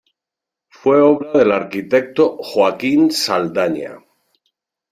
[0.71, 3.99] Fue obra del arquitecto Joaquín Saldaña.